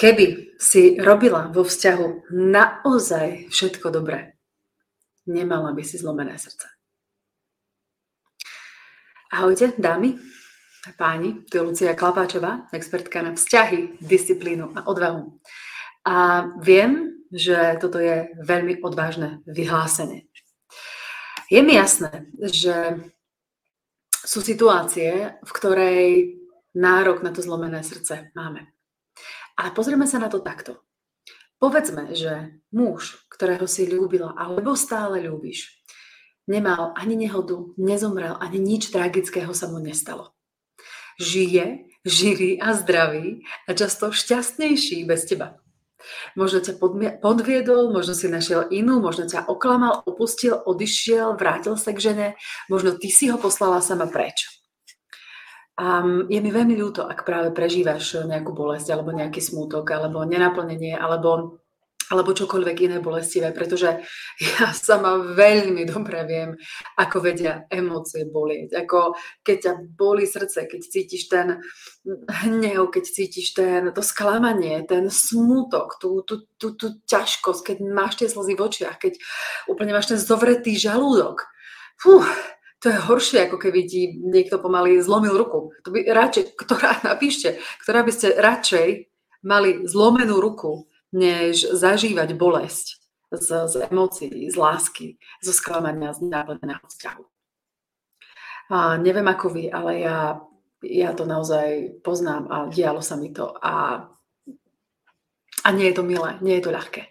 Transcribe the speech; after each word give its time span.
Keby 0.00 0.56
si 0.56 0.96
robila 0.96 1.52
vo 1.52 1.60
vzťahu 1.60 2.32
naozaj 2.32 3.52
všetko 3.52 3.92
dobré, 3.92 4.32
nemala 5.28 5.76
by 5.76 5.84
si 5.84 6.00
zlomené 6.00 6.40
srdce. 6.40 6.64
Ahojte, 9.28 9.76
dámy 9.76 10.16
a 10.88 10.90
páni, 10.96 11.44
tu 11.44 11.60
je 11.60 11.66
Lucia 11.68 11.92
Klapáčová, 11.92 12.72
expertka 12.72 13.20
na 13.20 13.36
vzťahy, 13.36 14.00
disciplínu 14.00 14.72
a 14.72 14.88
odvahu. 14.88 15.36
A 16.08 16.48
viem, 16.64 17.20
že 17.28 17.76
toto 17.76 18.00
je 18.00 18.32
veľmi 18.40 18.80
odvážne 18.80 19.44
vyhlásenie. 19.44 20.32
Je 21.52 21.60
mi 21.60 21.76
jasné, 21.76 22.24
že 22.40 23.04
sú 24.24 24.40
situácie, 24.40 25.36
v 25.44 25.50
ktorej 25.52 26.04
nárok 26.72 27.20
na 27.20 27.36
to 27.36 27.44
zlomené 27.44 27.84
srdce 27.84 28.32
máme. 28.32 28.79
Ale 29.60 29.76
pozrieme 29.76 30.08
sa 30.08 30.16
na 30.16 30.32
to 30.32 30.40
takto. 30.40 30.80
Povedzme, 31.60 32.16
že 32.16 32.56
muž, 32.72 33.20
ktorého 33.28 33.68
si 33.68 33.84
ľúbila 33.84 34.32
alebo 34.32 34.72
stále 34.72 35.20
ľúbiš, 35.20 35.84
nemal 36.48 36.96
ani 36.96 37.20
nehodu, 37.20 37.76
nezomrel, 37.76 38.40
ani 38.40 38.56
nič 38.56 38.88
tragického 38.88 39.52
sa 39.52 39.68
mu 39.68 39.76
nestalo. 39.76 40.32
Žije, 41.20 41.84
živý 42.08 42.56
a 42.56 42.72
zdravý 42.72 43.44
a 43.68 43.76
často 43.76 44.08
šťastnejší 44.08 45.04
bez 45.04 45.28
teba. 45.28 45.60
Možno 46.32 46.64
ťa 46.64 46.80
podviedol, 47.20 47.92
možno 47.92 48.16
si 48.16 48.32
našiel 48.32 48.72
inú, 48.72 49.04
možno 49.04 49.28
ťa 49.28 49.44
oklamal, 49.44 50.00
opustil, 50.08 50.56
odišiel, 50.56 51.36
vrátil 51.36 51.76
sa 51.76 51.92
k 51.92 52.00
žene, 52.00 52.28
možno 52.72 52.96
ty 52.96 53.12
si 53.12 53.28
ho 53.28 53.36
poslala 53.36 53.84
sama 53.84 54.08
preč. 54.08 54.59
A 55.80 56.04
je 56.28 56.40
mi 56.44 56.52
veľmi 56.52 56.76
ľúto, 56.76 57.08
ak 57.08 57.24
práve 57.24 57.56
prežívaš 57.56 58.28
nejakú 58.28 58.52
bolesť, 58.52 58.92
alebo 58.92 59.16
nejaký 59.16 59.40
smútok, 59.40 59.88
alebo 59.96 60.28
nenaplnenie, 60.28 60.92
alebo, 60.92 61.56
alebo 62.12 62.36
čokoľvek 62.36 62.76
iné 62.84 62.98
bolestivé, 63.00 63.48
pretože 63.56 63.88
ja 64.60 64.76
sama 64.76 65.16
veľmi 65.32 65.88
dobre 65.88 66.20
viem, 66.28 66.52
ako 67.00 67.24
vedia 67.24 67.64
emócie 67.72 68.28
bolieť. 68.28 68.76
Ako 68.76 69.16
keď 69.40 69.56
ťa 69.56 69.72
bolí 69.96 70.28
srdce, 70.28 70.68
keď 70.68 70.80
cítiš 70.84 71.32
ten 71.32 71.64
hnev, 72.44 72.92
keď 72.92 73.04
cítiš 73.08 73.56
ten, 73.56 73.88
to 73.96 74.04
sklamanie, 74.04 74.84
ten 74.84 75.08
smútok, 75.08 75.96
tú, 75.96 76.20
tú, 76.28 76.44
tú, 76.60 76.76
tú 76.76 77.00
ťažkosť, 77.08 77.72
keď 77.72 77.76
máš 77.88 78.20
tie 78.20 78.28
slzy 78.28 78.52
v 78.52 78.64
očiach, 78.68 79.00
keď 79.00 79.16
úplne 79.64 79.96
máš 79.96 80.12
ten 80.12 80.20
zovretý 80.20 80.76
žalúdok. 80.76 81.48
Fú, 81.96 82.20
to 82.80 82.88
je 82.88 82.96
horšie, 82.96 83.38
ako 83.44 83.60
keby 83.60 83.84
ti 83.84 84.16
niekto 84.16 84.56
pomaly 84.56 85.04
zlomil 85.04 85.36
ruku. 85.36 85.76
To 85.84 85.92
by 85.92 86.00
radšej, 86.08 86.56
ktorá, 86.56 87.00
napíšte, 87.12 87.60
ktorá 87.84 88.00
by 88.00 88.12
ste 88.12 88.40
radšej 88.40 88.88
mali 89.44 89.84
zlomenú 89.84 90.40
ruku, 90.40 90.88
než 91.12 91.68
zažívať 91.74 92.38
bolesť 92.38 93.00
z, 93.34 93.48
z 93.68 93.74
emócií, 93.90 94.48
z 94.48 94.56
lásky, 94.56 95.18
zo 95.42 95.52
sklamania, 95.52 96.14
z 96.14 96.26
nenaplneného 96.26 96.82
vzťahu. 96.86 97.24
A 98.70 98.96
neviem 99.02 99.26
ako 99.26 99.46
vy, 99.50 99.66
ale 99.66 100.06
ja, 100.06 100.38
ja 100.86 101.10
to 101.12 101.26
naozaj 101.26 102.00
poznám 102.06 102.46
a 102.46 102.56
dialo 102.70 103.02
sa 103.02 103.18
mi 103.18 103.34
to 103.34 103.50
a, 103.58 104.06
a 105.66 105.68
nie 105.74 105.90
je 105.90 105.96
to 105.98 106.06
milé, 106.06 106.38
nie 106.40 106.62
je 106.62 106.70
to 106.70 106.74
ľahké. 106.74 107.02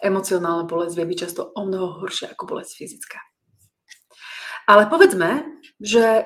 Emocionálna 0.00 0.64
bolesť 0.64 0.96
vie 0.96 1.06
byť 1.12 1.18
často 1.28 1.52
o 1.52 1.60
mnoho 1.68 2.00
horšia 2.00 2.32
ako 2.32 2.56
bolesť 2.56 2.72
fyzická. 2.80 3.31
Ale 4.72 4.88
povedzme, 4.88 5.60
že 5.76 6.24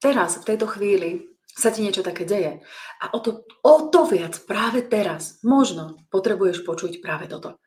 teraz, 0.00 0.40
v 0.40 0.48
tejto 0.48 0.64
chvíli, 0.72 1.36
sa 1.52 1.68
ti 1.68 1.84
niečo 1.84 2.00
také 2.00 2.24
deje. 2.24 2.64
A 3.04 3.12
o 3.12 3.20
to, 3.20 3.44
o 3.60 3.92
to 3.92 4.08
viac 4.08 4.40
práve 4.48 4.84
teraz 4.88 5.44
možno 5.44 6.00
potrebuješ 6.08 6.64
počuť 6.64 7.04
práve 7.04 7.28
toto. 7.28 7.60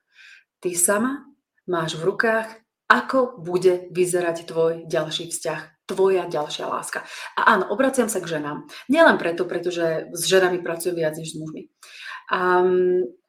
Ty 0.58 0.73
sama 0.73 1.30
máš 1.70 2.02
v 2.02 2.06
rukách, 2.09 2.50
ako 2.89 3.38
bude 3.45 3.94
vyzerať 3.94 4.49
tvoj 4.49 4.89
ďalší 4.89 5.30
vzťah, 5.30 5.86
tvoja 5.86 6.26
ďalšia 6.26 6.65
láska. 6.65 7.05
A 7.38 7.54
áno, 7.54 7.70
obraciam 7.70 8.10
sa 8.10 8.21
k 8.21 8.30
ženám. 8.42 8.65
Nielen 8.89 9.21
preto, 9.21 9.45
pretože 9.45 10.10
s 10.10 10.21
ženami 10.26 10.65
pracujem 10.65 10.98
viac 10.98 11.14
než 11.14 11.33
s 11.33 11.38
mužmi. 11.38 11.70
A, 12.33 12.65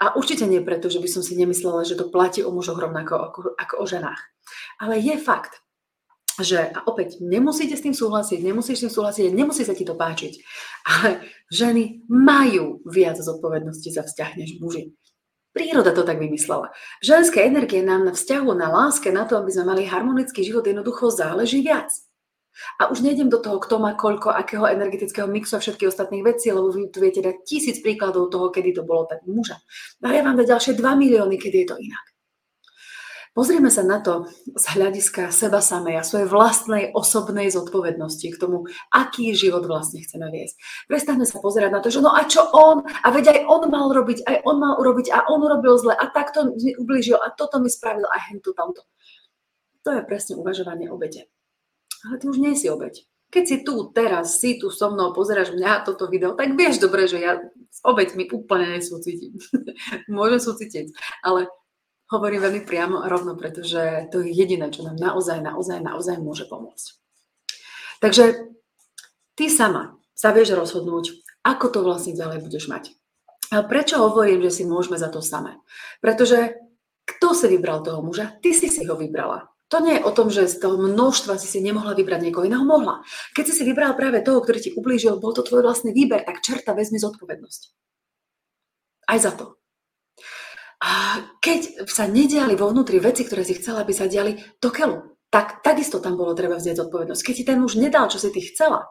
a 0.00 0.04
určite 0.16 0.48
nie 0.48 0.64
preto, 0.64 0.88
že 0.88 1.04
by 1.04 1.08
som 1.08 1.20
si 1.20 1.36
nemyslela, 1.36 1.84
že 1.84 2.00
to 2.00 2.08
platí 2.08 2.40
o 2.40 2.52
mužoch 2.52 2.80
rovnako 2.80 3.28
ako, 3.28 3.40
ako 3.56 3.74
o 3.80 3.84
ženách. 3.84 4.20
Ale 4.80 5.00
je 5.00 5.16
fakt, 5.20 5.60
že, 6.42 6.60
a 6.60 6.84
opäť, 6.88 7.20
nemusíte 7.20 7.76
s 7.76 7.84
tým 7.84 7.94
súhlasiť, 7.94 8.40
nemusíš 8.42 8.76
s 8.76 8.82
tým 8.88 8.94
súhlasiť, 8.94 9.24
nemusí 9.32 9.62
sa 9.64 9.76
ti 9.76 9.84
to 9.84 9.94
páčiť, 9.94 10.32
ale 10.88 11.24
ženy 11.52 12.04
majú 12.08 12.84
viac 12.88 13.20
zodpovednosti 13.20 13.88
za 13.92 14.02
vzťah 14.04 14.30
než 14.36 14.58
muži. 14.60 14.92
Príroda 15.50 15.90
to 15.90 16.06
tak 16.06 16.22
vymyslela. 16.22 16.70
Ženské 17.02 17.42
energie 17.42 17.82
nám 17.82 18.06
na 18.06 18.12
vzťahu, 18.14 18.54
na 18.54 18.70
láske, 18.70 19.10
na 19.10 19.26
to, 19.26 19.34
aby 19.34 19.50
sme 19.50 19.74
mali 19.74 19.82
harmonický 19.82 20.46
život, 20.46 20.62
jednoducho 20.62 21.10
záleží 21.10 21.66
viac. 21.66 21.90
A 22.78 22.90
už 22.90 23.02
nejdem 23.02 23.30
do 23.30 23.38
toho, 23.38 23.58
kto 23.58 23.78
má 23.82 23.94
koľko, 23.94 24.30
akého 24.30 24.66
energetického 24.66 25.26
mixu 25.26 25.56
a 25.56 25.62
všetky 25.62 25.86
ostatných 25.86 26.22
vecí, 26.22 26.50
lebo 26.54 26.70
vy 26.70 26.90
tu 26.90 27.02
viete 27.02 27.22
dať 27.22 27.42
tisíc 27.46 27.82
príkladov 27.82 28.30
toho, 28.30 28.50
kedy 28.50 28.78
to 28.78 28.82
bolo 28.86 29.06
tak 29.10 29.22
muža. 29.26 29.58
A 30.02 30.14
ja 30.14 30.22
vám 30.22 30.38
dať 30.38 30.46
ďalšie 30.54 30.72
2 30.78 30.82
milióny, 30.82 31.36
kedy 31.38 31.56
je 31.64 31.68
to 31.70 31.76
inak. 31.78 32.04
Pozrieme 33.30 33.70
sa 33.70 33.86
na 33.86 34.02
to 34.02 34.26
z 34.58 34.64
hľadiska 34.74 35.30
seba 35.30 35.62
samej 35.62 36.02
a 36.02 36.06
svojej 36.06 36.26
vlastnej 36.26 36.90
osobnej 36.90 37.46
zodpovednosti 37.54 38.26
k 38.26 38.40
tomu, 38.42 38.66
aký 38.90 39.30
život 39.38 39.62
vlastne 39.70 40.02
chceme 40.02 40.26
viesť. 40.34 40.58
Prestaňme 40.90 41.22
sa 41.22 41.38
pozerať 41.38 41.70
na 41.70 41.78
to, 41.78 41.94
že 41.94 42.02
no 42.02 42.10
a 42.10 42.26
čo 42.26 42.42
on, 42.50 42.82
a 42.82 43.08
veď 43.14 43.30
aj 43.30 43.38
on 43.46 43.62
mal 43.70 43.86
robiť, 43.94 44.26
aj 44.26 44.36
on 44.42 44.56
mal 44.58 44.74
urobiť 44.82 45.14
a 45.14 45.30
on 45.30 45.46
urobil 45.46 45.78
zle 45.78 45.94
a 45.94 46.10
takto 46.10 46.50
mi 46.50 46.74
ublížil 46.74 47.22
a 47.22 47.30
toto 47.30 47.62
mi 47.62 47.70
spravil 47.70 48.02
a 48.10 48.18
hentu 48.18 48.50
tamto. 48.50 48.82
To 49.86 49.94
je 49.94 50.02
presne 50.02 50.34
uvažovanie 50.34 50.90
obete. 50.90 51.30
Ale 52.02 52.18
ty 52.18 52.26
už 52.26 52.42
nie 52.42 52.58
si 52.58 52.66
obeť. 52.66 53.06
Keď 53.30 53.44
si 53.46 53.56
tu 53.62 53.94
teraz, 53.94 54.42
si 54.42 54.58
tu 54.58 54.74
so 54.74 54.90
mnou, 54.90 55.14
pozeráš 55.14 55.54
mňa 55.54 55.86
toto 55.86 56.10
video, 56.10 56.34
tak 56.34 56.58
vieš 56.58 56.82
dobre, 56.82 57.06
že 57.06 57.22
ja 57.22 57.38
s 57.70 57.78
obeťmi 57.86 58.34
úplne 58.34 58.74
nesúcitím. 58.74 59.38
Môžem 60.10 60.42
súcitiť, 60.42 60.90
ale 61.22 61.46
hovorím 62.10 62.42
veľmi 62.42 62.62
priamo 62.66 63.00
a 63.00 63.10
rovno, 63.10 63.38
pretože 63.38 64.10
to 64.10 64.20
je 64.20 64.34
jediné, 64.34 64.68
čo 64.74 64.82
nám 64.82 64.98
naozaj, 64.98 65.38
naozaj, 65.38 65.78
naozaj 65.78 66.18
môže 66.18 66.44
pomôcť. 66.50 66.98
Takže 68.02 68.50
ty 69.38 69.46
sama 69.46 69.96
sa 70.12 70.34
vieš 70.34 70.58
rozhodnúť, 70.58 71.22
ako 71.46 71.66
to 71.70 71.78
vlastne 71.86 72.18
ďalej 72.18 72.42
budeš 72.44 72.66
mať. 72.66 72.84
A 73.50 73.66
prečo 73.66 73.98
hovorím, 73.98 74.42
že 74.46 74.62
si 74.62 74.62
môžeme 74.66 74.98
za 74.98 75.10
to 75.10 75.22
samé? 75.22 75.58
Pretože 75.98 76.54
kto 77.06 77.34
si 77.34 77.46
vybral 77.50 77.82
toho 77.82 78.02
muža? 78.02 78.38
Ty 78.38 78.50
si 78.54 78.70
si 78.70 78.86
ho 78.86 78.94
vybrala. 78.94 79.50
To 79.70 79.78
nie 79.78 79.98
je 79.98 80.06
o 80.06 80.10
tom, 80.10 80.34
že 80.34 80.50
z 80.50 80.58
toho 80.58 80.78
množstva 80.82 81.38
si 81.38 81.46
si 81.46 81.62
nemohla 81.62 81.94
vybrať 81.94 82.26
niekoho 82.26 82.42
iného. 82.42 82.66
Mohla. 82.66 83.06
Keď 83.38 83.44
si 83.50 83.54
si 83.54 83.62
vybral 83.62 83.94
práve 83.94 84.18
toho, 84.22 84.42
ktorý 84.42 84.58
ti 84.58 84.70
ublížil, 84.74 85.22
bol 85.22 85.30
to 85.30 85.46
tvoj 85.46 85.62
vlastný 85.62 85.94
výber, 85.94 86.26
tak 86.26 86.42
čerta 86.42 86.74
vezmi 86.74 86.98
zodpovednosť. 86.98 87.60
Aj 89.10 89.18
za 89.18 89.30
to. 89.34 89.59
Keď 91.40 91.88
sa 91.88 92.04
nediali 92.06 92.54
vo 92.54 92.70
vnútri 92.70 93.00
veci, 93.00 93.24
ktoré 93.24 93.42
si 93.44 93.58
chcela, 93.58 93.82
aby 93.82 93.92
sa 93.96 94.10
diali 94.10 94.36
do 94.60 94.68
keľu, 94.68 95.18
tak 95.30 95.62
takisto 95.62 96.02
tam 96.02 96.18
bolo 96.18 96.34
treba 96.34 96.58
vziať 96.58 96.76
zodpovednosť. 96.86 97.22
Keď 97.22 97.34
ti 97.34 97.44
ten 97.46 97.58
muž 97.62 97.78
nedal, 97.78 98.10
čo 98.10 98.18
si 98.18 98.28
ty 98.34 98.42
chcela, 98.42 98.86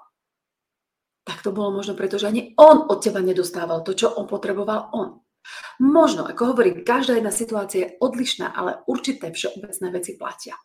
tak 1.27 1.45
to 1.45 1.53
bolo 1.53 1.69
možno 1.75 1.93
preto, 1.93 2.17
že 2.17 2.31
ani 2.31 2.55
on 2.57 2.89
od 2.89 3.03
teba 3.03 3.21
nedostával 3.21 3.83
to, 3.85 3.93
čo 3.93 4.15
on 4.15 4.25
potreboval 4.25 4.89
on. 4.95 5.21
Možno, 5.79 6.27
ako 6.27 6.55
hovorím, 6.55 6.83
každá 6.83 7.15
jedna 7.15 7.31
situácia 7.31 7.79
je 7.79 7.93
odlišná, 8.03 8.51
ale 8.51 8.83
určité 8.87 9.31
všeobecné 9.31 9.87
veci 9.91 10.19
platia. 10.19 10.55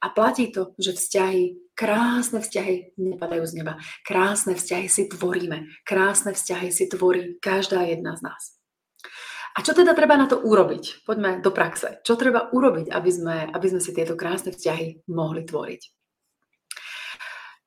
A 0.00 0.12
platí 0.12 0.48
to, 0.52 0.72
že 0.80 0.96
vzťahy, 0.96 1.72
krásne 1.76 2.40
vzťahy 2.40 2.96
nepadajú 2.96 3.44
z 3.44 3.52
neba. 3.60 3.76
Krásne 4.04 4.56
vzťahy 4.56 4.88
si 4.88 5.08
tvoríme. 5.08 5.84
Krásne 5.84 6.32
vzťahy 6.32 6.68
si 6.72 6.88
tvorí 6.88 7.36
každá 7.40 7.84
jedna 7.84 8.16
z 8.16 8.24
nás. 8.24 8.59
A 9.60 9.64
čo 9.64 9.76
teda 9.76 9.92
treba 9.92 10.16
na 10.16 10.24
to 10.24 10.40
urobiť? 10.40 11.04
Poďme 11.04 11.44
do 11.44 11.52
praxe. 11.52 12.00
Čo 12.00 12.16
treba 12.16 12.48
urobiť, 12.48 12.88
aby 12.88 13.10
sme, 13.12 13.44
aby 13.44 13.66
sme 13.68 13.84
si 13.84 13.92
tieto 13.92 14.16
krásne 14.16 14.56
vzťahy 14.56 15.04
mohli 15.12 15.44
tvoriť? 15.44 15.82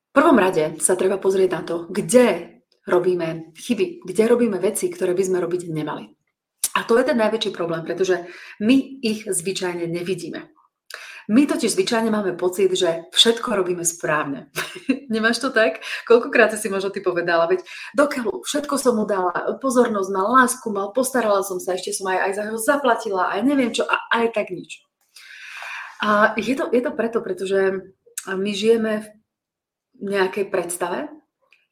V 0.10 0.12
prvom 0.18 0.34
rade 0.42 0.82
sa 0.82 0.98
treba 0.98 1.22
pozrieť 1.22 1.50
na 1.54 1.62
to, 1.62 1.76
kde 1.94 2.58
robíme 2.90 3.54
chyby, 3.54 4.10
kde 4.10 4.24
robíme 4.26 4.58
veci, 4.58 4.90
ktoré 4.90 5.14
by 5.14 5.22
sme 5.22 5.38
robiť 5.38 5.70
nemali. 5.70 6.10
A 6.74 6.82
to 6.82 6.98
je 6.98 7.06
ten 7.06 7.18
najväčší 7.22 7.54
problém, 7.54 7.86
pretože 7.86 8.26
my 8.58 9.06
ich 9.06 9.30
zvyčajne 9.30 9.86
nevidíme. 9.86 10.50
My 11.32 11.48
totiž 11.48 11.72
zvyčajne 11.72 12.12
máme 12.12 12.36
pocit, 12.36 12.68
že 12.76 13.08
všetko 13.16 13.56
robíme 13.56 13.88
správne. 13.88 14.52
Nemáš 15.14 15.40
to 15.40 15.56
tak? 15.56 15.80
Koľkokrát 16.04 16.52
si 16.60 16.68
možno 16.68 16.92
ty 16.92 17.00
povedala, 17.00 17.48
veď 17.48 17.64
do 17.96 18.06
keľu, 18.12 18.44
všetko 18.44 18.76
som 18.76 19.00
mu 19.00 19.08
dala, 19.08 19.32
pozornosť 19.64 20.10
mal, 20.12 20.28
lásku 20.44 20.68
mal, 20.68 20.92
postarala 20.92 21.40
som 21.48 21.64
sa, 21.64 21.80
ešte 21.80 21.96
som 21.96 22.12
aj, 22.12 22.20
aj 22.28 22.32
za 22.36 22.44
ho 22.52 22.60
zaplatila, 22.60 23.32
aj 23.32 23.42
neviem 23.48 23.72
čo, 23.72 23.88
a 23.88 23.96
aj 24.12 24.36
tak 24.36 24.52
nič. 24.52 24.84
A 26.04 26.36
je 26.36 26.56
to, 26.60 26.68
je 26.68 26.82
to 26.84 26.92
preto, 26.92 27.24
pretože 27.24 27.80
my 28.28 28.52
žijeme 28.52 28.94
v 29.00 29.08
nejakej 30.04 30.52
predstave 30.52 31.08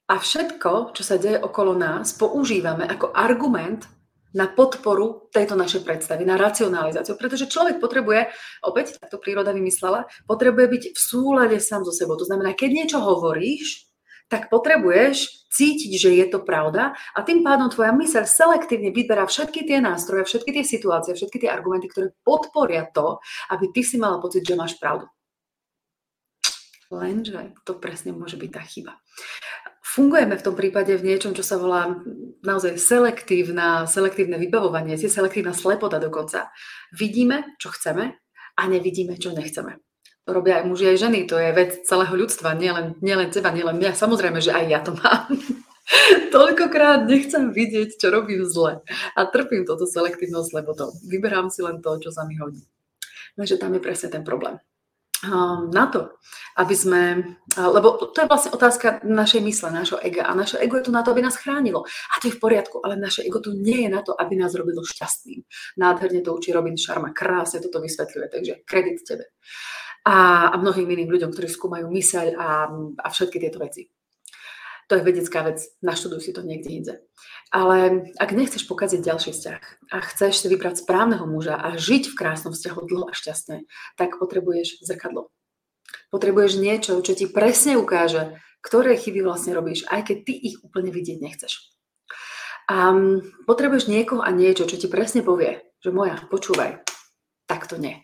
a 0.08 0.16
všetko, 0.16 0.96
čo 0.96 1.04
sa 1.04 1.20
deje 1.20 1.40
okolo 1.40 1.76
nás, 1.76 2.16
používame 2.16 2.88
ako 2.88 3.12
argument 3.12 3.84
na 4.32 4.48
podporu 4.48 5.28
tejto 5.32 5.60
našej 5.60 5.84
predstavy, 5.84 6.24
na 6.24 6.40
racionalizáciu. 6.40 7.20
Pretože 7.20 7.52
človek 7.52 7.84
potrebuje, 7.84 8.32
opäť 8.64 9.00
takto 9.00 9.20
príroda 9.20 9.52
vymyslela, 9.52 10.08
potrebuje 10.28 10.68
byť 10.68 10.84
v 10.96 11.00
súlade 11.00 11.58
sám 11.60 11.84
so 11.84 11.92
sebou. 11.92 12.16
To 12.16 12.28
znamená, 12.28 12.56
keď 12.56 12.70
niečo 12.72 13.00
hovoríš, 13.04 13.92
tak 14.32 14.48
potrebuješ 14.48 15.52
cítiť, 15.52 15.92
že 16.00 16.10
je 16.16 16.26
to 16.32 16.40
pravda 16.40 16.96
a 17.12 17.20
tým 17.20 17.44
pádom 17.44 17.68
tvoja 17.68 17.92
myseľ 17.92 18.24
selektívne 18.24 18.96
vyberá 18.96 19.28
všetky 19.28 19.68
tie 19.68 19.84
nástroje, 19.84 20.24
všetky 20.24 20.56
tie 20.56 20.64
situácie, 20.64 21.12
všetky 21.12 21.44
tie 21.44 21.52
argumenty, 21.52 21.92
ktoré 21.92 22.16
podporia 22.24 22.88
to, 22.88 23.20
aby 23.52 23.68
ty 23.76 23.84
si 23.84 24.00
mala 24.00 24.24
pocit, 24.24 24.48
že 24.48 24.56
máš 24.56 24.80
pravdu. 24.80 25.12
Lenže 26.88 27.56
to 27.68 27.76
presne 27.76 28.16
môže 28.16 28.40
byť 28.40 28.52
tá 28.56 28.64
chyba. 28.64 28.96
Fungujeme 29.92 30.40
v 30.40 30.46
tom 30.48 30.56
prípade 30.56 30.96
v 30.96 31.04
niečom, 31.04 31.36
čo 31.36 31.44
sa 31.44 31.60
volá 31.60 32.00
naozaj 32.48 32.80
selektívna, 32.80 33.84
selektívne 33.84 34.40
vybavovanie, 34.40 34.96
je 34.96 35.12
selektívna 35.12 35.52
slepota 35.52 36.00
dokonca. 36.00 36.48
Vidíme, 36.96 37.60
čo 37.60 37.76
chceme 37.76 38.16
a 38.56 38.62
nevidíme, 38.72 39.20
čo 39.20 39.36
nechceme. 39.36 39.84
To 40.24 40.32
robia 40.32 40.64
aj 40.64 40.70
muži, 40.72 40.96
aj 40.96 41.02
ženy. 41.02 41.28
To 41.28 41.36
je 41.36 41.52
vec 41.52 41.84
celého 41.84 42.14
ľudstva, 42.16 42.56
nielen, 42.56 42.96
nielen 43.04 43.36
teba, 43.36 43.52
nielen 43.52 43.76
mňa. 43.84 43.92
Samozrejme, 44.00 44.40
že 44.40 44.56
aj 44.56 44.66
ja 44.72 44.80
to 44.80 44.96
mám. 44.96 45.28
Toľkokrát 46.36 47.04
nechcem 47.12 47.52
vidieť, 47.52 48.00
čo 48.00 48.16
robím 48.16 48.48
zle. 48.48 48.80
A 49.18 49.28
trpím 49.28 49.68
toto 49.68 49.84
selektívnou 49.84 50.48
slepotou. 50.48 50.96
Vyberám 51.04 51.52
si 51.52 51.68
len 51.68 51.84
to, 51.84 52.00
čo 52.00 52.16
sa 52.16 52.24
mi 52.24 52.40
hodí. 52.40 52.64
Takže 53.36 53.60
tam 53.60 53.76
je 53.76 53.84
presne 53.84 54.08
ten 54.08 54.24
problém. 54.24 54.56
Ehm, 55.22 55.70
na 55.70 55.86
to, 55.86 56.18
aby 56.58 56.76
sme, 56.76 57.02
lebo 57.54 58.10
to 58.10 58.26
je 58.26 58.28
vlastne 58.28 58.52
otázka 58.58 59.06
našej 59.06 59.42
mysle, 59.46 59.70
našho 59.70 60.02
ega 60.02 60.26
a 60.26 60.34
naše 60.34 60.58
ego 60.58 60.82
je 60.82 60.90
tu 60.90 60.92
na 60.92 61.06
to, 61.06 61.14
aby 61.14 61.22
nás 61.22 61.38
chránilo. 61.38 61.86
A 61.86 62.18
to 62.18 62.28
je 62.28 62.36
v 62.36 62.42
poriadku, 62.42 62.82
ale 62.82 62.98
naše 62.98 63.22
ego 63.22 63.38
tu 63.38 63.54
nie 63.54 63.86
je 63.86 63.90
na 63.94 64.02
to, 64.02 64.18
aby 64.18 64.34
nás 64.34 64.58
robilo 64.58 64.82
šťastným. 64.82 65.46
Nádherne 65.78 66.26
to 66.26 66.34
učí 66.34 66.50
Robin 66.50 66.74
Sharma, 66.74 67.14
krásne 67.14 67.62
toto 67.62 67.78
vysvetľuje, 67.86 68.28
takže 68.34 68.54
kredit 68.66 69.06
tebe. 69.06 69.30
A, 70.10 70.50
a 70.50 70.56
mnohým 70.58 70.90
iným 70.90 71.14
ľuďom, 71.14 71.30
ktorí 71.30 71.46
skúmajú 71.46 71.86
myseľ 71.86 72.26
a, 72.34 72.50
a 72.98 73.08
všetky 73.14 73.38
tieto 73.38 73.62
veci. 73.62 73.86
To 74.92 75.00
je 75.00 75.08
vedecká 75.08 75.48
vec, 75.48 75.64
naštuduj 75.80 76.20
si 76.20 76.36
to 76.36 76.44
niekde 76.44 76.68
inde. 76.68 76.94
Ale 77.48 78.12
ak 78.20 78.36
nechceš 78.36 78.68
pokaziť 78.68 79.00
ďalší 79.00 79.32
vzťah 79.32 79.64
a 79.88 79.98
chceš 80.04 80.44
si 80.44 80.52
vybrať 80.52 80.84
správneho 80.84 81.24
muža 81.24 81.56
a 81.56 81.80
žiť 81.80 82.12
v 82.12 82.18
krásnom 82.20 82.52
vzťahu 82.52 82.80
dlho 82.92 83.08
a 83.08 83.16
šťastne, 83.16 83.64
tak 83.96 84.20
potrebuješ 84.20 84.84
zrkadlo. 84.84 85.32
Potrebuješ 86.12 86.60
niečo, 86.60 87.00
čo 87.00 87.16
ti 87.16 87.32
presne 87.32 87.80
ukáže, 87.80 88.36
ktoré 88.60 89.00
chyby 89.00 89.24
vlastne 89.24 89.56
robíš, 89.56 89.88
aj 89.88 90.12
keď 90.12 90.18
ty 90.28 90.34
ich 90.36 90.60
úplne 90.60 90.92
vidieť 90.92 91.24
nechceš. 91.24 91.72
A 92.68 92.92
potrebuješ 93.48 93.88
niekoho 93.88 94.20
a 94.20 94.28
niečo, 94.36 94.68
čo 94.68 94.76
ti 94.76 94.92
presne 94.92 95.24
povie, 95.24 95.64
že 95.80 95.96
moja, 95.96 96.20
počúvaj, 96.28 96.84
tak 97.48 97.64
to 97.72 97.80
nie. 97.80 98.04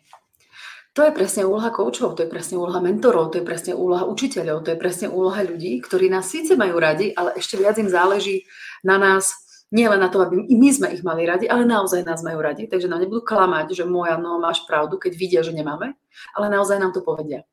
To 0.97 1.05
je 1.05 1.13
presne 1.13 1.45
úloha 1.45 1.69
koučov, 1.69 2.17
to 2.17 2.25
je 2.25 2.29
presne 2.33 2.57
úloha 2.57 2.81
mentorov, 2.81 3.29
to 3.29 3.37
je 3.37 3.45
presne 3.45 3.77
úloha 3.77 4.01
učiteľov, 4.09 4.65
to 4.65 4.73
je 4.73 4.81
presne 4.81 5.13
úloha 5.13 5.45
ľudí, 5.45 5.77
ktorí 5.77 6.09
nás 6.09 6.25
síce 6.25 6.57
majú 6.57 6.81
radi, 6.81 7.13
ale 7.13 7.37
ešte 7.37 7.53
viac 7.53 7.77
im 7.77 7.85
záleží 7.85 8.49
na 8.81 8.97
nás, 8.97 9.29
nie 9.69 9.85
len 9.85 10.01
na 10.01 10.09
to, 10.09 10.25
aby 10.25 10.49
my 10.49 10.69
sme 10.73 10.89
ich 10.97 11.05
mali 11.05 11.29
radi, 11.29 11.45
ale 11.45 11.69
naozaj 11.69 12.01
nás 12.01 12.25
majú 12.25 12.41
radi. 12.41 12.65
Takže 12.65 12.89
nám 12.89 13.05
nebudú 13.05 13.21
klamať, 13.21 13.77
že 13.77 13.85
moja, 13.85 14.17
no 14.17 14.41
máš 14.41 14.65
pravdu, 14.65 14.97
keď 14.97 15.13
vidia, 15.13 15.45
že 15.45 15.53
nemáme, 15.53 15.93
ale 16.33 16.45
naozaj 16.49 16.81
nám 16.81 16.97
to 16.97 17.05
povedia. 17.05 17.45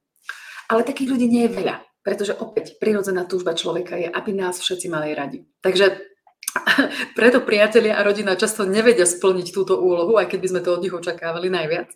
Ale 0.73 0.81
takých 0.81 1.13
ľudí 1.13 1.29
nie 1.29 1.45
je 1.45 1.53
veľa, 1.53 1.85
pretože 2.01 2.33
opäť 2.41 2.81
prirodzená 2.81 3.29
túžba 3.29 3.53
človeka 3.53 4.01
je, 4.01 4.09
aby 4.09 4.33
nás 4.33 4.57
všetci 4.57 4.89
mali 4.89 5.13
radi. 5.13 5.45
Takže 5.61 6.14
preto 7.19 7.43
priatelia 7.43 7.99
a 7.99 8.07
rodina 8.07 8.39
často 8.39 8.63
nevedia 8.63 9.07
splniť 9.07 9.47
túto 9.51 9.79
úlohu, 9.83 10.17
aj 10.17 10.31
keď 10.31 10.39
by 10.41 10.49
sme 10.51 10.61
to 10.63 10.71
od 10.75 10.83
nich 10.83 10.95
očakávali 10.95 11.51
najviac. 11.51 11.91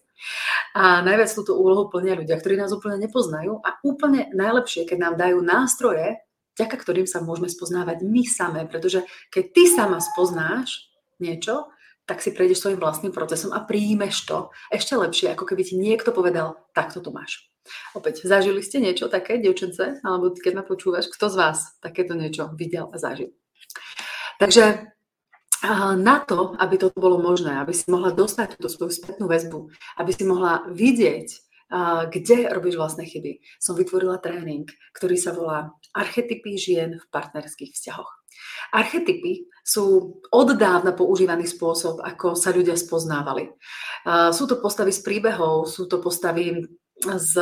A 0.75 1.00
najviac 1.00 1.31
túto 1.31 1.55
úlohu 1.55 1.87
plnia 1.87 2.19
ľudia, 2.19 2.38
ktorí 2.38 2.58
nás 2.58 2.75
úplne 2.75 2.99
nepoznajú 2.99 3.62
a 3.62 3.78
úplne 3.87 4.31
najlepšie, 4.34 4.87
keď 4.87 4.99
nám 4.99 5.14
dajú 5.14 5.38
nástroje, 5.43 6.19
vďaka 6.58 6.75
ktorým 6.75 7.06
sa 7.06 7.22
môžeme 7.22 7.46
spoznávať 7.46 8.02
my 8.02 8.22
samé, 8.26 8.66
pretože 8.66 9.06
keď 9.31 9.44
ty 9.55 9.62
sama 9.70 10.02
spoznáš 10.02 10.90
niečo, 11.22 11.70
tak 12.08 12.25
si 12.25 12.32
prejdeš 12.32 12.64
svojim 12.64 12.81
vlastným 12.81 13.12
procesom 13.12 13.52
a 13.52 13.62
príjmeš 13.62 14.25
to 14.25 14.49
ešte 14.72 14.96
lepšie, 14.96 15.37
ako 15.37 15.44
keby 15.44 15.62
ti 15.62 15.76
niekto 15.76 16.10
povedal, 16.10 16.56
takto 16.72 17.05
to 17.05 17.12
máš. 17.12 17.46
Opäť, 17.93 18.25
zažili 18.25 18.64
ste 18.64 18.81
niečo 18.81 19.12
také, 19.12 19.37
dievčence, 19.37 20.00
alebo 20.00 20.32
keď 20.32 20.52
ma 20.56 20.64
počúvaš, 20.64 21.12
kto 21.12 21.28
z 21.28 21.37
vás 21.37 21.58
takéto 21.84 22.16
niečo 22.16 22.49
videl 22.56 22.88
a 22.88 22.96
zažil? 22.96 23.37
Takže 24.38 24.94
na 25.99 26.23
to, 26.23 26.55
aby 26.55 26.79
to 26.79 26.94
bolo 26.94 27.19
možné, 27.19 27.58
aby 27.58 27.75
si 27.75 27.90
mohla 27.90 28.14
dostať 28.14 28.55
túto 28.55 28.70
svoju 28.70 28.94
spätnú 28.94 29.26
väzbu, 29.26 29.67
aby 29.99 30.11
si 30.14 30.23
mohla 30.23 30.62
vidieť, 30.70 31.29
kde 32.08 32.49
robíš 32.49 32.79
vlastné 32.79 33.05
chyby, 33.11 33.43
som 33.58 33.75
vytvorila 33.75 34.23
tréning, 34.23 34.70
ktorý 34.94 35.19
sa 35.19 35.35
volá 35.35 35.75
Archetypy 35.93 36.55
žien 36.55 36.96
v 36.96 37.05
partnerských 37.11 37.75
vzťahoch. 37.75 38.08
Archetypy 38.70 39.50
sú 39.67 40.17
od 40.31 40.49
dávna 40.55 40.94
používaný 40.94 41.50
spôsob, 41.50 42.00
ako 42.00 42.38
sa 42.38 42.55
ľudia 42.55 42.79
spoznávali. 42.79 43.50
Sú 44.31 44.46
to 44.46 44.62
postavy 44.62 44.94
z 44.94 45.02
príbehov, 45.02 45.67
sú 45.67 45.91
to 45.91 45.99
postavy 45.99 46.62
z 47.02 47.32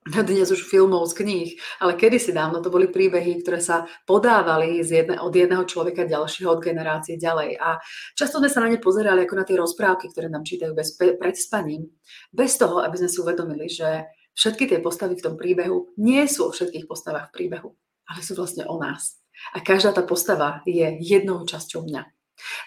dnes 0.28 0.48
už 0.48 0.64
filmov, 0.64 1.12
z 1.12 1.14
kníh, 1.20 1.50
ale 1.76 1.92
kedysi 1.92 2.32
dávno 2.32 2.64
to 2.64 2.72
boli 2.72 2.88
príbehy, 2.88 3.44
ktoré 3.44 3.60
sa 3.60 3.84
podávali 4.08 4.80
z 4.80 5.04
jedne, 5.04 5.20
od 5.20 5.28
jedného 5.28 5.68
človeka 5.68 6.08
ďalšieho, 6.08 6.48
od 6.48 6.64
generácie 6.64 7.20
ďalej. 7.20 7.60
A 7.60 7.76
často 8.16 8.40
sme 8.40 8.48
sa 8.48 8.64
na 8.64 8.72
ne 8.72 8.80
pozerali 8.80 9.28
ako 9.28 9.34
na 9.36 9.44
tie 9.44 9.60
rozprávky, 9.60 10.08
ktoré 10.08 10.32
nám 10.32 10.48
čítajú 10.48 10.72
bez, 10.72 10.96
pred 10.96 11.36
spaním, 11.36 11.84
bez 12.32 12.56
toho, 12.56 12.80
aby 12.80 12.96
sme 12.96 13.10
si 13.12 13.18
uvedomili, 13.20 13.68
že 13.68 14.08
všetky 14.32 14.72
tie 14.72 14.78
postavy 14.80 15.20
v 15.20 15.24
tom 15.24 15.34
príbehu 15.36 15.92
nie 16.00 16.24
sú 16.24 16.48
o 16.48 16.54
všetkých 16.54 16.88
postavách 16.88 17.28
v 17.28 17.34
príbehu, 17.36 17.68
ale 18.08 18.20
sú 18.24 18.32
vlastne 18.32 18.64
o 18.64 18.80
nás. 18.80 19.20
A 19.52 19.60
každá 19.60 19.92
tá 19.92 20.00
postava 20.04 20.64
je 20.64 20.96
jednou 21.00 21.44
časťou 21.44 21.84
mňa. 21.84 22.08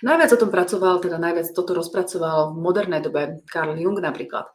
Najviac 0.06 0.30
o 0.38 0.42
tom 0.42 0.54
pracoval, 0.54 1.02
teda 1.02 1.18
najviac 1.18 1.50
toto 1.50 1.74
rozpracoval 1.74 2.54
v 2.54 2.62
modernej 2.62 3.02
dobe 3.02 3.42
Carl 3.50 3.74
Jung 3.74 3.98
napríklad. 3.98 4.54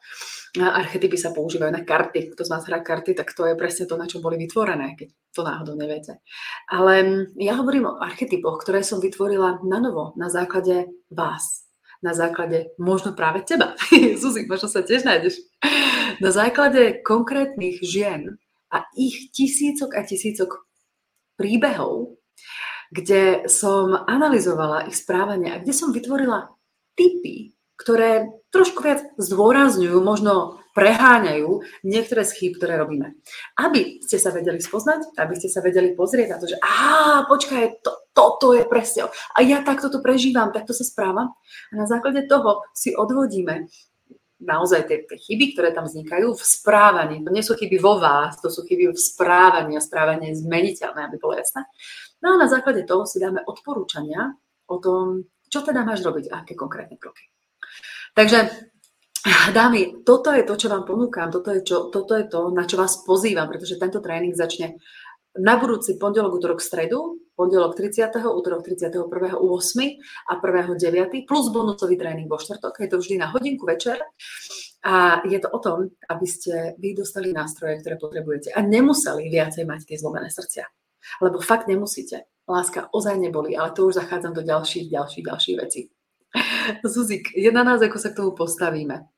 Archetypy 0.56 1.20
sa 1.20 1.36
používajú 1.36 1.68
na 1.68 1.84
karty. 1.84 2.32
Kto 2.32 2.40
z 2.40 2.50
vás 2.52 2.64
hrá 2.64 2.80
karty, 2.80 3.12
tak 3.12 3.36
to 3.36 3.44
je 3.44 3.52
presne 3.52 3.84
to, 3.84 4.00
na 4.00 4.08
čo 4.08 4.24
boli 4.24 4.40
vytvorené, 4.40 4.96
keď 4.96 5.12
to 5.36 5.44
náhodou 5.44 5.76
neviete. 5.76 6.24
Ale 6.72 7.28
ja 7.36 7.60
hovorím 7.60 7.92
o 7.92 7.98
archetypoch, 8.00 8.64
ktoré 8.64 8.80
som 8.80 9.02
vytvorila 9.02 9.60
na 9.60 9.78
novo, 9.82 10.16
na 10.16 10.32
základe 10.32 10.88
vás. 11.12 11.68
Na 12.00 12.14
základe 12.14 12.72
možno 12.80 13.12
práve 13.12 13.44
teba. 13.44 13.76
Zuzi, 14.22 14.48
možno 14.48 14.72
sa 14.72 14.80
tiež 14.80 15.04
nájdeš. 15.04 15.42
Na 16.22 16.30
základe 16.32 17.04
konkrétnych 17.04 17.84
žien 17.84 18.40
a 18.72 18.88
ich 18.96 19.28
tisícok 19.34 19.92
a 19.98 20.06
tisícok 20.06 20.64
príbehov, 21.36 22.18
kde 22.88 23.46
som 23.46 23.92
analyzovala 23.94 24.88
ich 24.88 24.96
správanie 24.96 25.52
a 25.52 25.60
kde 25.60 25.72
som 25.76 25.92
vytvorila 25.92 26.48
typy, 26.96 27.57
ktoré 27.78 28.26
trošku 28.50 28.82
viac 28.82 29.06
zdôrazňujú, 29.16 29.96
možno 30.02 30.58
preháňajú 30.74 31.62
niektoré 31.86 32.22
z 32.26 32.32
chýb, 32.34 32.52
ktoré 32.58 32.78
robíme. 32.78 33.18
Aby 33.58 34.02
ste 34.02 34.18
sa 34.18 34.34
vedeli 34.34 34.58
spoznať, 34.58 35.14
aby 35.18 35.34
ste 35.38 35.50
sa 35.50 35.62
vedeli 35.62 35.94
pozrieť 35.94 36.28
na 36.34 36.38
to, 36.38 36.46
že 36.50 36.56
á, 36.62 37.22
počkaj, 37.26 37.82
to, 37.82 37.90
toto 38.14 38.54
je 38.54 38.66
presne, 38.66 39.10
a 39.10 39.38
ja 39.42 39.62
takto 39.62 39.90
to 39.90 40.02
prežívam, 40.02 40.54
takto 40.54 40.74
sa 40.74 40.82
správam. 40.86 41.34
A 41.70 41.74
na 41.74 41.86
základe 41.86 42.26
toho 42.26 42.66
si 42.74 42.94
odvodíme 42.94 43.70
naozaj 44.38 44.86
tie, 44.86 45.02
tie 45.02 45.18
chyby, 45.18 45.54
ktoré 45.54 45.74
tam 45.74 45.90
vznikajú 45.90 46.30
v 46.34 46.42
správaní. 46.42 47.26
To 47.26 47.34
nie 47.34 47.42
sú 47.42 47.58
chyby 47.58 47.78
vo 47.82 47.98
vás, 47.98 48.38
to 48.38 48.46
sú 48.46 48.62
chyby 48.62 48.94
v 48.94 48.98
správaní 48.98 49.74
a 49.74 49.82
správanie 49.82 50.30
je 50.30 50.46
zmeniteľné, 50.46 51.10
aby 51.10 51.18
bolo 51.18 51.34
jasné. 51.34 51.66
No 52.22 52.38
a 52.38 52.40
na 52.42 52.46
základe 52.46 52.86
toho 52.86 53.02
si 53.02 53.18
dáme 53.18 53.42
odporúčania 53.46 54.34
o 54.70 54.78
tom, 54.78 55.26
čo 55.50 55.66
teda 55.66 55.82
máš 55.82 56.06
robiť 56.06 56.30
a 56.30 56.46
aké 56.46 56.54
konkrétne 56.54 56.98
kroky. 57.02 57.26
Takže 58.18 58.50
Dámy, 59.54 60.02
toto 60.06 60.30
je 60.34 60.42
to, 60.42 60.54
čo 60.58 60.68
vám 60.70 60.86
ponúkam, 60.86 61.30
toto 61.30 61.50
je, 61.50 61.60
čo, 61.62 61.90
toto 61.90 62.14
je 62.14 62.26
to, 62.30 62.50
na 62.54 62.64
čo 62.64 62.78
vás 62.78 63.02
pozývam, 63.02 63.50
pretože 63.50 63.78
tento 63.78 63.98
tréning 63.98 64.34
začne 64.34 64.78
na 65.38 65.58
budúci 65.58 65.98
pondelok, 65.98 66.38
útorok, 66.38 66.62
stredu, 66.62 67.18
pondelok 67.34 67.78
30., 67.78 68.14
útorok 68.26 68.62
31. 68.66 69.06
8. 69.38 69.38
a 70.30 70.32
1. 70.34 70.74
9. 70.74 71.28
plus 71.28 71.46
bonusový 71.50 71.94
tréning 71.98 72.30
vo 72.30 72.38
štvrtok. 72.38 72.78
Je 72.82 72.90
to 72.90 72.98
vždy 72.98 73.14
na 73.22 73.28
hodinku 73.30 73.66
večer. 73.66 74.02
A 74.86 75.22
je 75.26 75.38
to 75.42 75.50
o 75.50 75.58
tom, 75.58 75.90
aby 76.10 76.26
ste 76.26 76.78
vy 76.78 76.94
dostali 76.94 77.34
nástroje, 77.34 77.82
ktoré 77.82 77.98
potrebujete 77.98 78.54
a 78.54 78.62
nemuseli 78.62 79.30
viacej 79.30 79.66
mať 79.66 79.94
tie 79.94 79.96
zlomené 79.98 80.30
srdcia. 80.30 80.66
Lebo 81.22 81.42
fakt 81.42 81.66
nemusíte. 81.66 82.26
Láska 82.46 82.90
ozaj 82.94 83.18
neboli, 83.18 83.58
ale 83.58 83.74
to 83.74 83.90
už 83.90 83.98
zachádzam 83.98 84.34
do 84.34 84.42
ďalších, 84.46 84.90
ďalších, 84.90 85.24
ďalších 85.26 85.58
vecí. 85.58 85.80
Zuzik, 86.84 87.32
je 87.34 87.50
na 87.52 87.64
nás, 87.64 87.80
ako 87.80 87.98
sa 88.00 88.12
k 88.12 88.18
tomu 88.22 88.32
postavíme. 88.32 89.08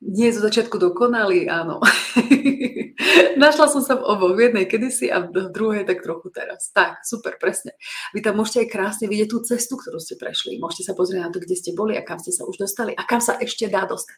Nie 0.00 0.32
zo 0.32 0.40
začiatku 0.40 0.80
dokonalý, 0.80 1.44
áno. 1.52 1.84
Našla 3.42 3.68
som 3.68 3.84
sa 3.84 4.00
v 4.00 4.06
oboch, 4.08 4.32
v 4.32 4.48
jednej 4.48 4.64
kedysi 4.64 5.12
a 5.12 5.20
v 5.20 5.52
druhej 5.52 5.84
tak 5.84 6.00
trochu 6.00 6.32
teraz. 6.32 6.72
Tak, 6.72 7.04
super, 7.04 7.36
presne. 7.36 7.76
Vy 8.16 8.24
tam 8.24 8.40
môžete 8.40 8.64
aj 8.64 8.72
krásne 8.72 9.06
vidieť 9.12 9.28
tú 9.28 9.44
cestu, 9.44 9.76
ktorú 9.76 10.00
ste 10.00 10.16
prešli. 10.16 10.56
Môžete 10.56 10.88
sa 10.88 10.96
pozrieť 10.96 11.28
na 11.28 11.32
to, 11.32 11.44
kde 11.44 11.52
ste 11.52 11.76
boli 11.76 12.00
a 12.00 12.04
kam 12.04 12.16
ste 12.16 12.32
sa 12.32 12.48
už 12.48 12.56
dostali 12.56 12.96
a 12.96 13.04
kam 13.04 13.20
sa 13.20 13.36
ešte 13.36 13.68
dá 13.68 13.84
dostať. 13.84 14.16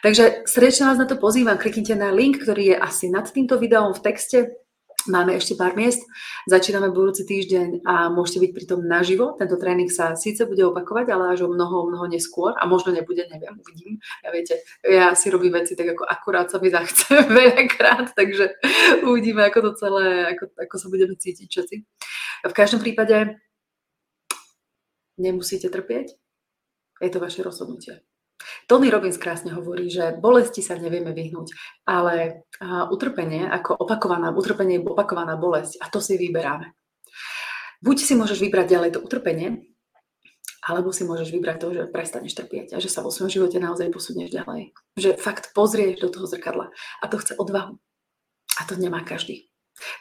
Takže 0.00 0.24
srdečne 0.48 0.88
vás 0.88 0.98
na 1.00 1.08
to 1.08 1.20
pozývam. 1.20 1.60
Kliknite 1.60 1.96
na 1.96 2.08
link, 2.08 2.40
ktorý 2.40 2.72
je 2.72 2.76
asi 2.80 3.12
nad 3.12 3.28
týmto 3.28 3.60
videom 3.60 3.92
v 3.92 4.04
texte 4.04 4.63
Máme 5.04 5.36
ešte 5.36 5.52
pár 5.52 5.76
miest, 5.76 6.00
začíname 6.48 6.88
budúci 6.88 7.28
týždeň 7.28 7.84
a 7.84 8.08
môžete 8.08 8.40
byť 8.40 8.50
pritom 8.56 8.80
naživo. 8.88 9.36
Tento 9.36 9.60
tréning 9.60 9.92
sa 9.92 10.16
síce 10.16 10.48
bude 10.48 10.64
opakovať, 10.64 11.12
ale 11.12 11.36
až 11.36 11.44
o 11.44 11.52
mnoho, 11.52 11.92
mnoho 11.92 12.08
neskôr 12.08 12.56
a 12.56 12.64
možno 12.64 12.88
nebude, 12.88 13.20
neviem, 13.28 13.52
uvidím. 13.60 14.00
Ja 14.24 14.32
viete, 14.32 14.64
ja 14.80 15.12
si 15.12 15.28
robím 15.28 15.60
veci 15.60 15.76
tak, 15.76 15.92
ako 15.92 16.08
akurát 16.08 16.48
sa 16.48 16.56
mi 16.56 16.72
zachce 16.72 17.04
veľakrát, 17.36 18.16
takže 18.16 18.56
uvidíme, 19.04 19.44
ako 19.44 19.58
to 19.60 19.70
celé, 19.76 20.32
ako, 20.32 20.56
ako 20.56 20.76
sa 20.80 20.88
budeme 20.88 21.14
cítiť 21.20 21.48
všetci. 21.52 21.76
V 22.48 22.56
každom 22.56 22.80
prípade 22.80 23.36
nemusíte 25.20 25.68
trpieť, 25.68 26.16
je 27.04 27.10
to 27.12 27.20
vaše 27.20 27.44
rozhodnutie. 27.44 28.00
Tony 28.66 28.88
Robbins 28.88 29.20
krásne 29.20 29.52
hovorí, 29.52 29.88
že 29.88 30.16
bolesti 30.16 30.60
sa 30.60 30.76
nevieme 30.78 31.12
vyhnúť, 31.14 31.52
ale 31.88 32.46
utrpenie 32.92 33.48
ako 33.48 33.76
opakovaná, 33.80 34.32
utrpenie 34.32 34.80
je 34.80 34.86
opakovaná 34.86 35.36
bolesť 35.36 35.80
a 35.80 35.88
to 35.92 36.00
si 36.00 36.16
vyberáme. 36.16 36.72
Buď 37.84 37.96
si 38.00 38.16
môžeš 38.16 38.40
vybrať 38.40 38.66
ďalej 38.72 38.90
to 38.96 39.04
utrpenie, 39.04 39.68
alebo 40.64 40.96
si 40.96 41.04
môžeš 41.04 41.28
vybrať 41.28 41.56
to, 41.60 41.68
že 41.76 41.92
prestaneš 41.92 42.40
trpieť 42.40 42.72
a 42.72 42.80
že 42.80 42.88
sa 42.88 43.04
vo 43.04 43.12
svojom 43.12 43.28
živote 43.28 43.60
naozaj 43.60 43.92
posunieš 43.92 44.32
ďalej. 44.32 44.72
Že 44.96 45.20
fakt 45.20 45.52
pozrieš 45.52 46.00
do 46.00 46.08
toho 46.08 46.24
zrkadla 46.24 46.72
a 46.72 47.04
to 47.04 47.20
chce 47.20 47.36
odvahu. 47.36 47.76
A 48.56 48.62
to 48.64 48.80
nemá 48.80 49.04
každý. 49.04 49.52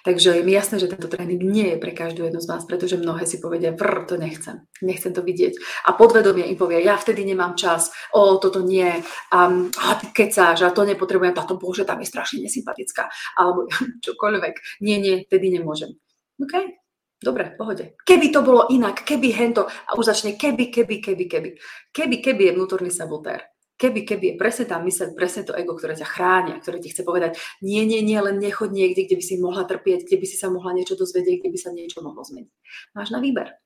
Takže 0.05 0.37
je 0.37 0.43
mi 0.45 0.53
jasné, 0.53 0.77
že 0.77 0.91
tento 0.91 1.09
tréning 1.09 1.41
nie 1.41 1.73
je 1.73 1.81
pre 1.81 1.91
každú 1.91 2.23
jednu 2.23 2.39
z 2.39 2.49
vás, 2.49 2.63
pretože 2.65 2.97
mnohé 2.97 3.25
si 3.25 3.41
povedia, 3.41 3.73
vrr, 3.73 4.05
to 4.05 4.15
nechcem, 4.21 4.69
nechcem 4.85 5.11
to 5.13 5.25
vidieť. 5.25 5.57
A 5.89 5.97
podvedomie 5.97 6.45
im 6.45 6.57
povie, 6.57 6.85
ja 6.85 6.93
vtedy 6.93 7.25
nemám 7.25 7.57
čas, 7.57 7.89
o, 8.13 8.37
toto 8.37 8.61
nie, 8.61 8.89
um, 9.33 9.73
a 9.73 9.97
ty 9.97 10.13
kecáš, 10.13 10.61
a 10.61 10.69
to 10.69 10.85
nepotrebujem, 10.85 11.33
táto 11.33 11.57
bože, 11.57 11.89
tam 11.89 11.99
je 12.05 12.07
strašne 12.07 12.45
nesympatická, 12.45 13.09
alebo 13.37 13.65
čokoľvek. 14.05 14.83
Nie, 14.85 15.01
nie, 15.01 15.25
vtedy 15.25 15.49
nemôžem. 15.49 15.97
OK, 16.37 16.83
Dobre, 17.23 17.55
pohode. 17.55 17.95
Keby 18.03 18.35
to 18.35 18.43
bolo 18.43 18.67
inak, 18.67 19.07
keby 19.07 19.31
hento, 19.31 19.63
a 19.63 19.95
už 19.95 20.11
začne 20.11 20.35
keby, 20.35 20.67
keby, 20.67 20.99
keby, 20.99 21.25
keby. 21.31 21.49
Keby, 21.95 22.15
keby 22.19 22.51
je 22.51 22.55
vnútorný 22.59 22.91
sabotér 22.91 23.52
keby, 23.83 24.07
keby 24.07 24.25
je 24.31 24.35
presne 24.39 24.65
tá 24.71 24.79
mysel, 24.79 25.11
presne 25.11 25.43
to 25.43 25.51
ego, 25.51 25.75
ktoré 25.75 25.99
ťa 25.99 26.07
chráni 26.07 26.55
a 26.55 26.61
ktoré 26.63 26.79
ti 26.79 26.95
chce 26.95 27.03
povedať, 27.03 27.35
nie, 27.59 27.83
nie, 27.83 27.99
nie, 27.99 28.15
len 28.15 28.39
nechod 28.39 28.71
niekde, 28.71 29.03
kde 29.03 29.19
by 29.19 29.23
si 29.27 29.35
mohla 29.35 29.67
trpieť, 29.67 30.07
kde 30.07 30.17
by 30.23 30.25
si 30.25 30.39
sa 30.39 30.47
mohla 30.47 30.71
niečo 30.71 30.95
dozvedieť, 30.95 31.43
kde 31.43 31.51
by 31.51 31.59
sa 31.59 31.69
niečo 31.75 31.99
mohlo 31.99 32.23
zmeniť. 32.23 32.53
Máš 32.95 33.11
na 33.11 33.19
výber. 33.19 33.59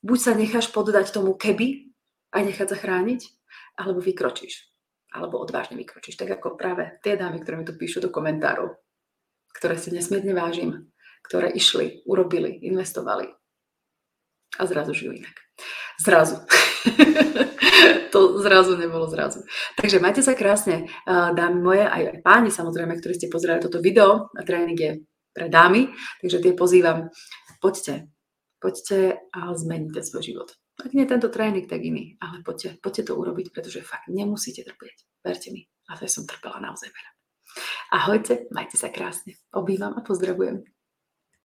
Buď 0.00 0.18
sa 0.18 0.32
necháš 0.32 0.72
poddať 0.72 1.12
tomu 1.12 1.36
keby 1.36 1.92
a 2.32 2.40
nechať 2.40 2.72
zachrániť, 2.72 3.20
alebo 3.76 4.00
vykročíš. 4.00 4.64
Alebo 5.12 5.40
odvážne 5.40 5.76
vykročíš. 5.76 6.16
Tak 6.16 6.40
ako 6.40 6.56
práve 6.56 6.96
tie 7.04 7.20
dámy, 7.20 7.44
ktoré 7.44 7.60
mi 7.60 7.68
tu 7.68 7.76
píšu 7.76 8.00
do 8.00 8.08
komentárov, 8.08 8.72
ktoré 9.52 9.76
si 9.76 9.92
nesmierne 9.92 10.32
vážim, 10.32 10.88
ktoré 11.24 11.52
išli, 11.52 12.04
urobili, 12.08 12.56
investovali 12.64 13.28
a 14.56 14.62
zrazu 14.64 14.96
žijú 14.96 15.12
inak. 15.12 15.36
Zrazu. 16.00 16.40
to 18.12 18.40
zrazu 18.40 18.76
nebolo 18.76 19.06
zrazu. 19.10 19.44
Takže 19.76 20.00
majte 20.00 20.22
sa 20.24 20.34
krásne, 20.34 20.88
dámy 21.08 21.58
moje, 21.58 21.84
aj, 21.84 22.22
páni 22.22 22.50
samozrejme, 22.50 22.98
ktorí 22.98 23.14
ste 23.16 23.32
pozerali 23.32 23.62
toto 23.62 23.82
video. 23.82 24.32
A 24.34 24.42
tréning 24.42 24.78
je 24.78 24.92
pre 25.34 25.46
dámy, 25.46 25.92
takže 26.18 26.42
tie 26.42 26.52
pozývam, 26.56 27.12
poďte, 27.62 28.10
poďte 28.58 29.22
a 29.30 29.54
zmeníte 29.54 30.02
svoj 30.02 30.22
život. 30.24 30.48
Ak 30.78 30.94
nie 30.94 31.06
tento 31.10 31.26
tréning, 31.26 31.66
tak 31.66 31.82
iný, 31.82 32.14
ale 32.22 32.46
poďte, 32.46 32.78
poďte 32.78 33.10
to 33.10 33.18
urobiť, 33.18 33.50
pretože 33.50 33.82
fakt 33.82 34.06
nemusíte 34.06 34.62
trpieť. 34.62 35.26
Verte 35.26 35.50
mi, 35.50 35.66
a 35.90 35.98
ja 35.98 36.10
som 36.10 36.22
trpela 36.22 36.62
naozaj 36.62 36.90
veľa. 36.90 37.10
Ahojte, 37.90 38.46
majte 38.54 38.78
sa 38.78 38.86
krásne. 38.92 39.34
Obývam 39.50 39.98
a 39.98 40.06
pozdravujem. 40.06 40.62